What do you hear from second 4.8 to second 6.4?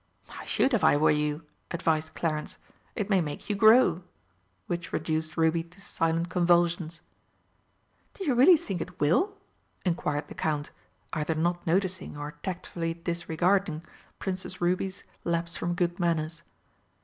reduced Ruby to silent